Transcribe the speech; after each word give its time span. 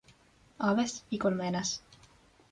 Aves 0.57 1.05
y 1.11 1.19
colmenas. 1.19 1.83